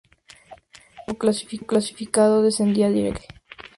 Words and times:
El 1.05 1.15
último 1.21 1.67
clasificado 1.67 2.41
descendía 2.41 2.89
directamente. 2.89 3.27